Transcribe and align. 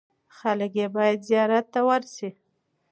خلک 0.37 0.73
باید 0.95 1.19
یې 1.21 1.25
زیارت 1.27 1.65
ته 1.73 1.79
ورسي. 1.87 2.29